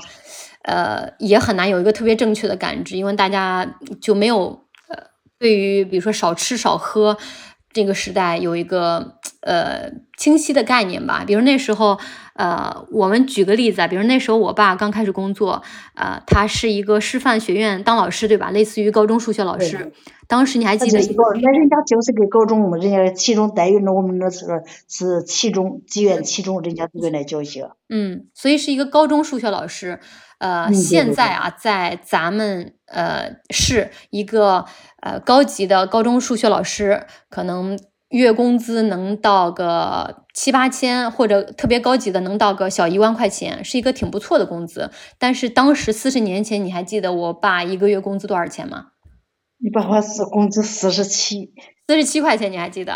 [0.63, 3.67] 呃，也很难有一个特别正确的感知，因为大家
[3.99, 4.47] 就没有
[4.89, 4.97] 呃，
[5.39, 7.17] 对于比如说少吃少喝
[7.73, 11.23] 这个时代有一个呃清晰的概念吧。
[11.25, 11.99] 比如那时候，
[12.35, 15.61] 呃，我们举个例子啊，比如那时候我爸刚开始工作，
[15.95, 18.51] 呃，他是一个师范学院当老师，对吧？
[18.51, 19.91] 类似于高中数学老师。
[20.27, 20.97] 当时你还记得？
[20.97, 24.53] 那人家就是给高中，人家其中待遇，那我们那时候
[24.87, 27.69] 是其中几院其中，人家都来教学。
[27.89, 29.99] 嗯，所以是一个高中数学老师。
[30.37, 34.65] 呃，现在啊，在咱们呃是一个
[35.01, 44.91] 呃高级的高中数学老师，可能月工资能到个七八千，或者特别高级的能到个小一万块钱，是一个挺不错的工资。
[45.17, 48.87] 但是当时四十年前，你还记得我爸一个月工资多少钱吗？
[49.63, 51.53] 你爸爸是工资四十七，
[51.87, 52.93] 四十七块钱，你还记得？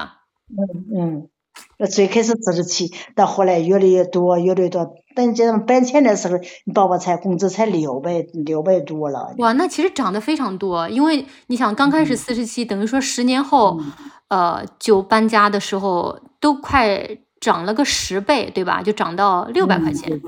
[0.50, 1.30] 嗯嗯。
[1.78, 4.94] 那最开始四十七，到后来越来越多，越来越多。
[5.16, 9.34] 等这种搬迁的时候，你爸爸才工资才六百六百多了。
[9.38, 13.80] 哇，那其实涨得非常多，因为你想刚开始四十七，等于说十年后，
[14.28, 17.08] 呃，就搬家的时候都快
[17.40, 18.82] 涨了个十倍，对吧？
[18.82, 20.22] 就涨到六百块钱。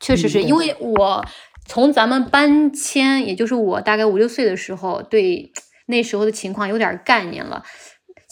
[0.00, 1.24] 确实是因为我
[1.66, 5.52] 从咱们搬迁，也就是我大概五六岁的时候，对
[5.86, 7.64] 那时候的情况有点概念了。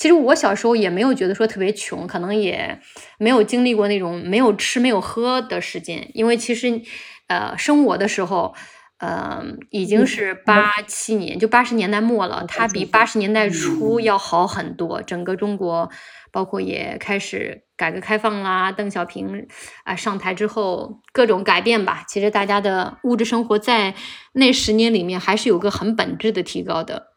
[0.03, 2.81] 其实我小时候也没有觉得说特别穷，可能也
[3.19, 6.11] 没有经历过那种没有吃没有喝的时间。
[6.13, 6.83] 因为其实，
[7.29, 8.53] 呃，生我的时候，
[8.99, 12.45] 嗯，已经是八七年，就八十年代末了。
[12.49, 15.01] 它比八十年代初要好很多。
[15.03, 15.89] 整个中国，
[16.33, 19.47] 包括也开始改革开放啦，邓小平
[19.85, 22.05] 啊上台之后，各种改变吧。
[22.09, 23.95] 其实大家的物质生活在
[24.33, 27.12] 那十年里面还是有个很本质的提高的。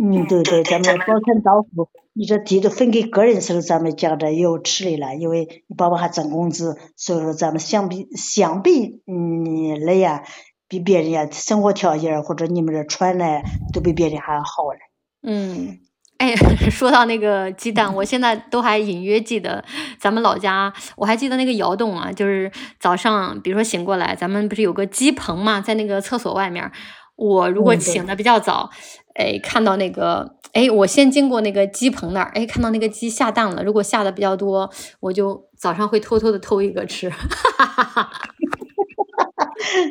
[0.00, 10.24] 嗯，对对，咱们包产到户，你这地都分给个人时候，咱们讲的有吃力了，因为你爸爸还挣工资，所以说咱们相比相比嗯来呀。
[10.70, 13.40] 比别人家生活条件或者你们这穿的
[13.72, 14.78] 都比别人还好嘞。
[15.22, 15.78] 嗯，
[16.18, 16.36] 哎，
[16.70, 19.64] 说到那个鸡蛋，我现在都还隐约记得
[19.98, 26.70] 咱们老家，我还记得那个窑洞啊，就是早上，比如说醒过来，咱们不是有个鸡棚嘛，在那个厕所外面。
[27.16, 28.68] 我如果醒的比较早，
[29.18, 33.64] 哎，看到那个，哎，我先经过那个鸡棚那儿，哎，看到那个鸡下蛋了。
[33.64, 37.12] 如果下的比较多，我就早上会偷偷的偷一个吃。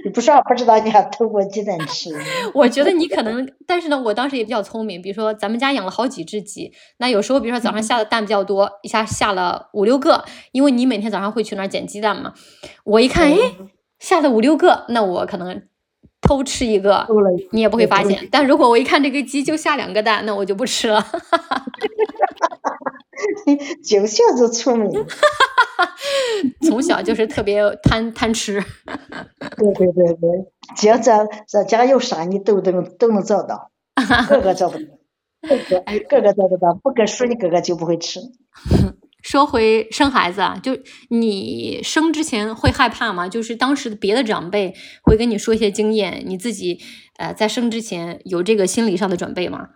[0.04, 2.10] 你不说不知道你还偷过鸡蛋吃。
[2.56, 5.02] 我觉得你可能，但是呢，我当时也比较聪明。
[5.02, 12.34] 比如说，咱们家养了好几只鸡，那有时候，比如说早上下的蛋比较多，一下下了五六个，因为你每天早上会去那儿捡鸡蛋嘛。
[12.86, 13.38] 我一看，哎，
[14.00, 15.62] 下了五六个，那我可能
[16.22, 17.08] 偷吃一个，
[17.52, 18.28] 你也不会发现。
[18.32, 21.06] 但如果我一看这个鸡就下两个蛋，那我就不吃了。
[23.84, 25.06] 从小就聪明，
[26.62, 28.62] 从小就是特别贪贪吃。
[29.58, 30.30] 对对对对，
[30.76, 33.72] 只要咱咱家有啥，你都能都能找到，
[34.30, 34.86] 个个找不到，
[35.42, 38.20] 个个个个找得到，不给说你个个就不会吃。
[39.28, 43.28] 说回生孩子啊，就你生之前会害怕吗？
[43.28, 46.80] 就是当时的别的长辈会跟你说一些经验，你自己
[47.18, 49.68] 呃在生之前有这个心理上的准备吗？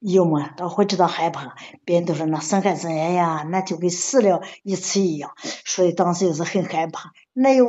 [0.00, 0.48] 有嘛？
[0.48, 1.54] 都会知道害怕，
[1.86, 5.30] 别人都说那生孩子，哎呀，那就跟死了一次一样，
[5.64, 7.10] 所以当时也是很害怕。
[7.34, 7.68] 那有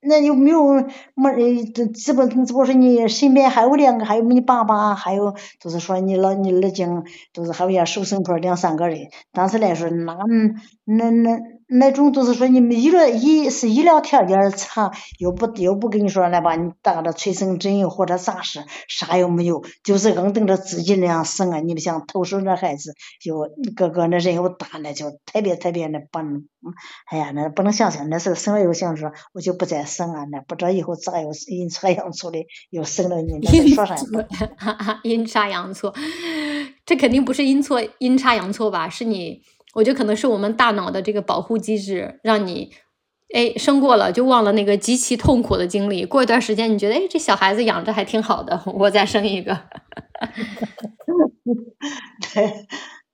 [0.00, 0.74] 那有没有
[1.14, 6.86] 没这这不这不说你身边还有两个，还有你爸爸，还有就是说你老你二姐，
[7.32, 9.08] 就是还有呀收生婆两三个人。
[9.32, 10.14] 当时来说，那
[10.84, 11.38] 那那。
[11.72, 21.60] 那种就是说，你们医疗医是医疗条件差，又不又不跟你说来把你打的催生针或者啥事，啥又没有，就是硬等着自己那样生啊！
[21.60, 26.18] 你们想偷生那孩子，就个个那人又大，那就特别特别的不，
[27.10, 30.24] 哎呀，那不能想象，那时候生了又想说，我就不再生啊！
[30.30, 33.96] 那不知道以后咋又阴差阳错的又生了你，那说啥？
[35.04, 35.94] 阴差阳错，
[36.84, 38.88] 这肯定不是阴错阴差阳错吧？
[38.88, 39.42] 是你。
[39.74, 42.70] 我觉得可能是我们大脑的这个保护机制，让你，
[43.34, 46.04] 哎，生过了就忘了那个极其痛苦的经历。
[46.04, 49.58] 过一段时间，你觉得，哎，这小孩子养着还挺好的，我再生一个。
[52.34, 52.66] 对，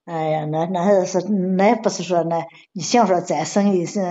[0.05, 2.43] 哎呀，那那是那不是说那
[2.73, 4.01] 你想说再生一次，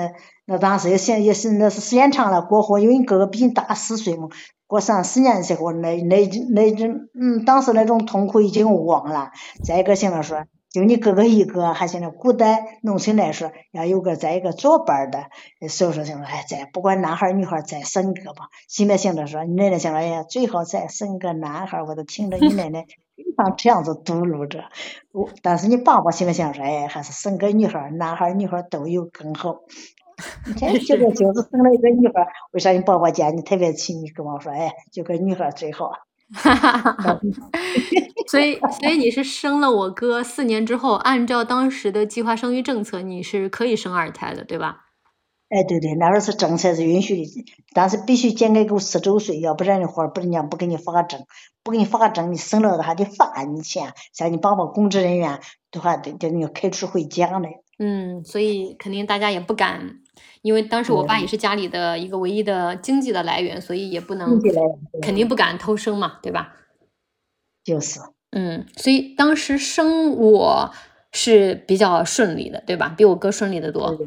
[0.46, 4.28] 那当时也想也是那是时间长了过后，因为你哥哥比你大四岁嘛，
[4.66, 9.32] 过三四年的时候，那那那种嗯，当时那种痛苦已经忘了。
[9.62, 10.46] 再一个现在说。
[10.78, 15.24] 就你哥哥一个，还现在古代农村来说，要有个再一个作伴的，
[15.68, 18.44] 所以说想说，哎，再不管男孩女孩再生一个吧。
[18.68, 22.86] 心里想着说，你奶奶想着，哎呀，最好再生个男孩我都听着你奶奶
[23.16, 24.66] 经常这样子嘟噜着。
[25.10, 29.56] 我，但是你爸爸心里想说，哎，还是生个女孩男孩女孩都有更好。
[30.46, 34.00] 你看，现在就是生了一个女孩为啥你爸爸见你特别亲？
[34.00, 35.90] 你跟我说，哎，就个女孩最好。
[36.34, 37.20] 哈哈哈哈
[38.28, 44.84] 所以，所以你是生了我哥四年之后，按照当时的计划生育政策，你是可以生二胎的，对吧？
[45.48, 51.24] 哎，对对，那会儿是政策是允许的，但是必须间隔够四周岁，要不然的话，不人家不给你发证，
[51.64, 57.62] 不给你发证，你生了还得罚你钱，像你爸爸公职人员都还得叫你开除回家嘞。
[57.78, 60.00] 嗯，所以肯定大家也不敢。
[60.42, 64.40] 因为当时我爸也是家里的一个唯一的经济的来源，所以也不能，
[65.02, 66.54] 肯定不敢偷生嘛，对吧？
[67.64, 68.00] 就是，
[68.30, 70.72] 嗯，所以当时生我
[71.12, 72.94] 是比较顺利的，对吧？
[72.96, 73.98] 比我哥顺利的多。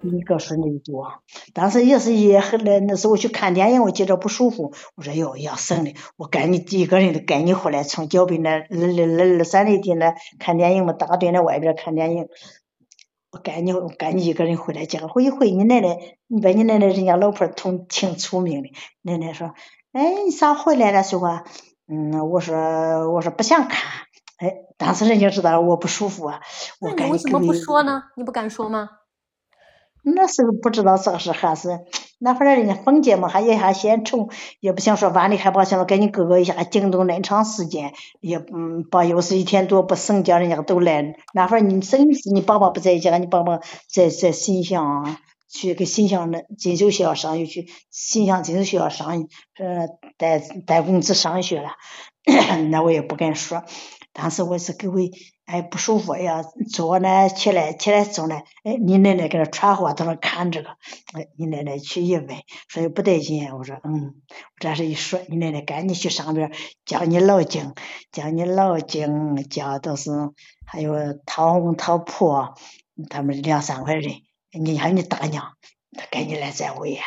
[0.00, 12.28] 比你哥顺利多，当时也是也很那那时候去看电影，我觉着不舒服，我说哟要生的，我赶紧一个人都赶紧回来，从脚边那二二二三里地那看电影嘛，大队那外边看电影。
[13.34, 18.70] 我赶紧赶紧一个人回来，结果回一回你奶奶，你把你奶奶人家老婆同挺出名的。
[19.02, 19.54] 奶奶说
[19.90, 21.42] ：“哎，你咋回来了？”说话，
[21.88, 23.80] 嗯，我说我说不想看。
[24.38, 26.40] 哎，当时人家知道我不舒服啊。
[26.80, 28.04] 那你为什么不说呢？
[28.16, 28.88] 你不敢说吗？
[30.04, 31.80] 那时候不知道咋是还是。
[32.18, 34.28] 那会儿人家封建嘛，还也还嫌丑，
[34.60, 41.16] 也不想说万里害怕，想着跟你哥哥一下惊动那长时间，也嗯，把又是一天多不省，叫人家都来。
[41.34, 45.16] 那会儿你生是你爸爸不在家，你爸爸在在新乡
[45.48, 51.70] 去给新乡的锦绣学校上学去，新乡锦绣学校上呃带带工资上学了，
[52.70, 53.64] 那我也不敢说。
[54.12, 54.94] 当时我是给我
[55.46, 56.42] 哎不舒服，哎呀
[56.72, 60.70] 坐呢起来起来坐呢，哎你奶奶给他传话，她说看这个，
[61.12, 62.28] 哎你奶奶去一问，
[62.68, 64.14] 说不得劲，我说嗯，
[64.58, 66.50] 这是一说，你奶奶赶紧去上边
[66.86, 67.74] 叫你老经，
[68.10, 70.10] 叫你老经，叫都是
[70.66, 70.94] 还有
[71.26, 72.54] 陶红陶婆，
[73.10, 75.52] 他们两三个人，你还你大娘，
[75.92, 77.04] 他赶紧来在位呀。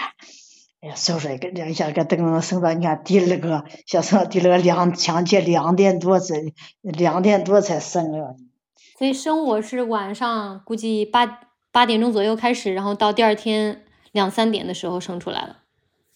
[0.79, 6.35] 哎呀，所以说个两下个等升到你看第二个，小升到第二个两抢起两点多才
[6.81, 8.35] 两点多才生了。
[8.97, 11.39] 所以生我是晚上估计八
[11.71, 15.57] 八点钟左右开始，然后到第二天两三点的时候生出来了。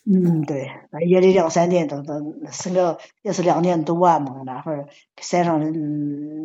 [0.06, 2.14] 嗯，对，那也得两三点都都
[2.52, 4.88] 生个也是两点多啊嘛，那会儿
[5.20, 5.60] 山上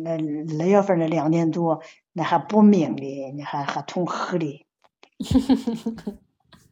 [0.03, 1.81] 那二月份的两点多，
[2.13, 4.65] 那还不明的，你还还通黑的。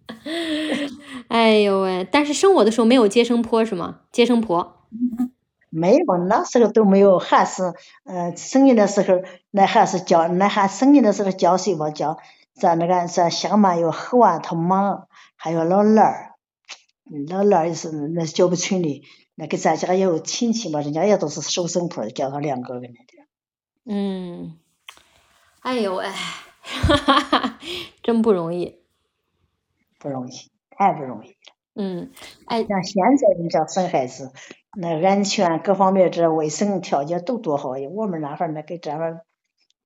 [1.28, 2.08] 哎呦喂！
[2.12, 4.02] 但是生我的时候没有接生婆是吗？
[4.12, 4.88] 接生婆
[5.70, 7.74] 没有，那时候都没有，还是
[8.06, 11.90] 呃生你的时候，那还是叫那还生你的时候叫谁吧？
[11.92, 12.18] 叫
[12.54, 16.36] 咱那个咱乡嘛有侯啊他妈，还有老二儿，
[17.30, 19.04] 老二儿也是那叫不群的，
[19.36, 23.28] 那给咱家也有亲戚嘛，人家也都是收生婆，叫他两个个那点。
[23.86, 24.58] 嗯，
[25.60, 26.06] 哎呦喂，
[26.62, 27.60] 哈哈哈，
[28.02, 28.78] 真不容易。
[30.06, 31.36] 不容易，太不容易了。
[31.74, 32.12] 嗯，
[32.46, 34.32] 哎，像现在你这生孩子，
[34.78, 37.90] 那安全各方面这卫生条件都多好呀。
[37.92, 39.22] 我们那会儿那跟这会儿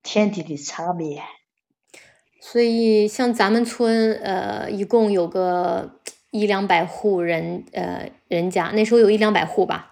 [0.02, 1.22] 天地的差别。
[2.38, 5.98] 所以像咱们村，呃，一共有个
[6.30, 9.90] 一两百户人，呃，人家那时候有一两百户吧。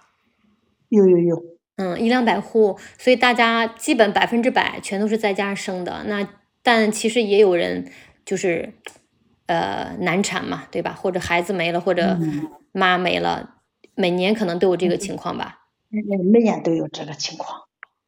[0.89, 1.43] 有有有。
[1.77, 6.03] 嗯，一两百户，所以大家基本百分之百全都是在家生的。
[6.05, 6.29] 那
[6.61, 7.91] 但其实也有人
[8.23, 8.73] 就是。
[9.49, 10.93] 呃，难产嘛，对吧？
[10.93, 12.19] 或者孩子没了，或者
[12.71, 13.55] 妈没了，
[13.95, 15.61] 每年可能都有这个情况吧。
[15.89, 17.61] 每年都有这个情况。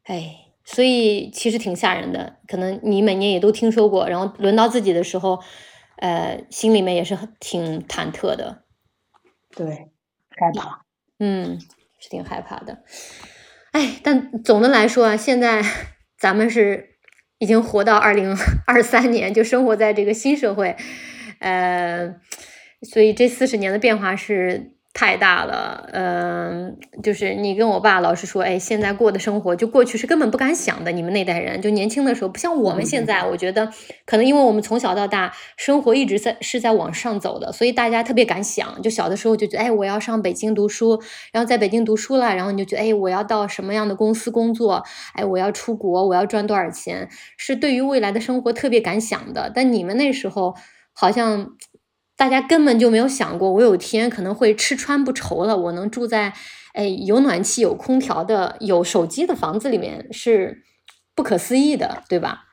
[0.04, 2.38] 哎，所以其实挺吓人的。
[2.48, 5.39] 可能你每年也都听说过，然后轮到自己的时候，
[5.98, 8.62] 呃，心里面也是挺忐忑的。
[9.56, 9.89] 对，
[10.38, 10.86] 害怕。
[11.18, 11.60] 嗯，
[11.98, 12.84] 是挺害怕的。
[13.72, 15.64] 哎，但总的来说啊，现在
[16.20, 16.98] 咱们是
[17.39, 18.38] 已经活到二零
[18.68, 20.78] 二三年，就生活在这个新社会。
[21.42, 22.16] 呃，
[22.84, 25.89] 所以这四十年的变化是太大了。
[25.94, 30.92] 嗯，就是你跟我爸老是说，哎，现在过的生活就过去是根本不敢想的。
[30.92, 33.26] 你们那代人就年轻的时候，不像我们现在。
[33.26, 33.72] 我觉得
[34.06, 38.82] 可能因为我们从小到大生活一直在是在往上走的，所以大家特别敢想。
[38.84, 44.84] 就小的时候就觉得，哎，我要上北京读书，然后在北京读书了，然后你就觉得，哎，我要到什么样的公司工作？
[45.14, 47.08] 哎，我要出国，我要赚多少钱？
[47.38, 49.52] 是对于未来的生活特别敢想的。
[49.56, 50.56] 但你们那时候。
[50.94, 51.56] 好像
[52.16, 55.58] 大家根本就没有想过，我有天可能会吃穿不愁了。
[55.58, 56.34] 我能住在
[56.74, 60.64] 哎有暖气、有空调的、有手机的房子里面，是
[61.16, 62.46] 不可思议的，对吧？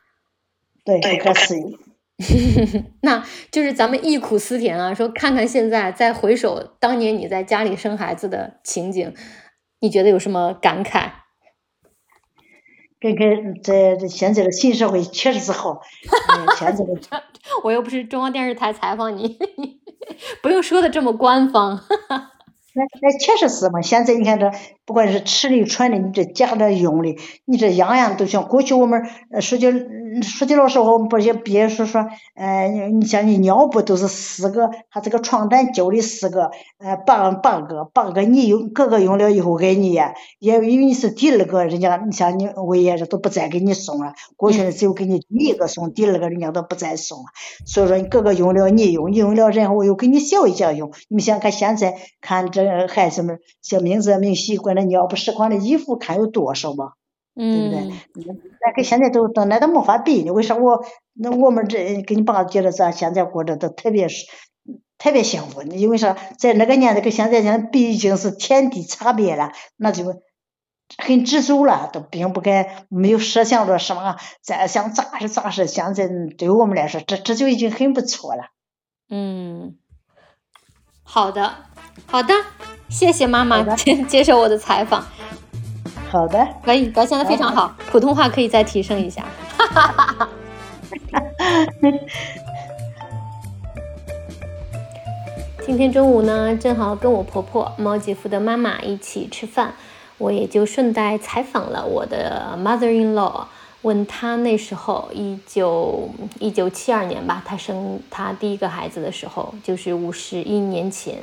[0.85, 1.79] 对，不可思议。
[3.03, 9.15] 那就是咱们忆苦思甜啊，说看看现在，再回首当年你在家里生孩子的情景，
[9.81, 11.11] 你觉得有什么感慨？
[13.01, 15.81] 跟跟这现在的新社会确实是好，
[16.59, 17.23] 现在的
[17.63, 19.39] 我又不是中央电视台采访你，
[20.43, 21.81] 不用说的这么官方。
[22.75, 24.51] 那那确实是嘛，现在你看这，
[24.89, 27.15] 不管是吃的穿的，你这家的用的，
[27.45, 28.43] 你这样样都行。
[28.45, 29.03] 过去我们
[29.43, 29.71] 说句
[30.23, 47.25] 说句老实话，我们不也别说说，呃，你像你尿布都是四个，他这个床单旧的四个，呃，八八个八个你用，各个用了以后给你呀，也因为你是第二个，人家你像你爷爷这都不再给你送了，过去只有给你第一个送，第二个人家都不再送了。
[47.67, 50.93] 所以说你各个用了你用，你用了然后我又给你小一下用。
[51.09, 52.79] 你们想看现在看这。
[52.89, 56.93] 孩子们些名字名习惯的尿不湿光的衣服看有多少嘛？
[57.35, 58.33] 对不对？
[58.61, 60.33] 那跟现在都都那都没法比呢。
[60.33, 64.27] 为啥我那我们这跟你爸觉得咱现在过着都特别是
[64.99, 65.63] 特别幸福？
[65.63, 66.17] 因为啥？
[66.37, 70.21] 在那个年代跟现在讲，毕竟是天地差别了，那就
[70.97, 75.69] 很知足了，都并不该没有设想着什么再想咋是咋是。
[75.69, 78.49] 现在对我们来说，这这就已经很不错了。
[79.09, 79.77] 嗯，
[81.05, 81.68] 好的，
[82.07, 82.35] 好的。
[82.89, 85.05] 谢谢妈妈接 接受我的采访。
[86.11, 89.23] 好的，可以表现的非常好，普通话可以再提升一下。
[89.59, 90.29] 哈哈哈哈
[95.67, 99.75] 今天中午呢，正好跟我婆婆猫姐夫的妈妈一起吃饭，
[100.17, 103.45] 我也就顺带采访了我的 mother in law，
[103.83, 111.19] 问她那时候一九一九七二年吧，她生她第一个孩子的时候，就是五十一年前，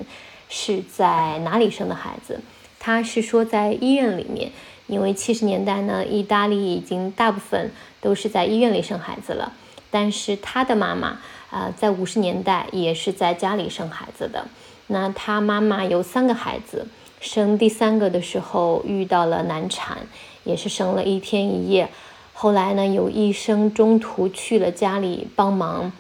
[0.50, 2.42] 是在哪里生的孩子？
[2.80, 4.52] 他是说在医院里面，
[4.88, 9.54] 因为七十年代呢，意大利已经大部分都是在医院里生孩子了。
[9.90, 11.20] 但是他的妈妈
[11.50, 14.46] 啊，在五十年代也是在家里生孩子的。
[14.88, 16.88] 那他妈妈有三个孩子，
[17.20, 19.98] 生第三个的时候遇到了难产，
[20.44, 21.90] 也是生了一天一夜。
[22.34, 25.92] 后来呢，有医生中途去了家里帮忙，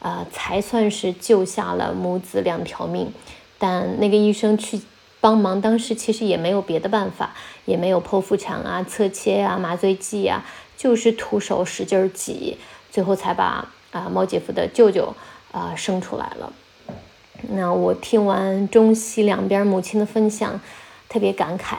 [0.00, 3.12] 呃，才算是救下了母子两条命。
[3.62, 4.80] 但那个医生去
[5.20, 7.32] 帮忙，当时其实也没有别的办法，
[7.64, 10.44] 也没有剖腹产啊、侧切啊、麻醉剂啊，
[10.76, 12.58] 就是徒手使劲儿挤，
[12.90, 15.14] 最后才把啊毛姐夫的舅舅
[15.52, 16.52] 啊生出来了。
[17.50, 20.60] 那我听完中西两边母亲的分享，
[21.08, 21.76] 特别感慨。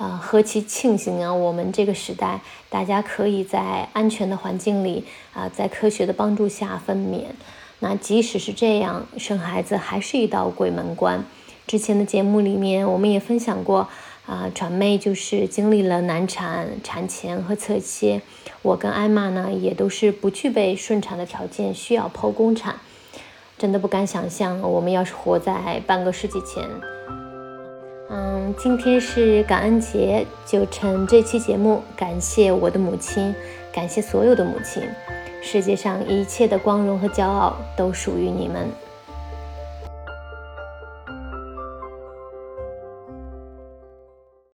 [0.00, 1.34] 啊，何其庆幸啊！
[1.34, 5.04] 我们这个时代，大家可以在安全的环境里
[5.34, 7.24] 啊，在科学的帮助下分娩。
[7.80, 11.24] 那即使是这样，生孩子还是一道鬼门关。
[11.66, 13.88] 之前的节目里面，我们也分享过
[14.26, 18.20] 啊，传妹就是经历了难产、产前和侧切。
[18.62, 22.76] 我跟艾玛呢，也都是不具备顺产的条件，需要剖宫产。
[23.56, 26.64] 真的不敢想象，我们要是活在半个世纪前。
[28.10, 33.34] 嗯，今天是感恩节，就趁这期节目感谢我的母亲，
[33.72, 34.82] 感谢所有的母亲，
[35.42, 38.68] 世界上一切的光荣和骄傲都属于你们。